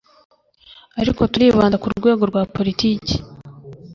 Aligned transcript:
ariko 1.01 1.21
turibanda 1.31 1.79
ku 1.81 1.87
rwego 1.99 2.23
rwa 2.31 2.41
politiki 2.55 3.13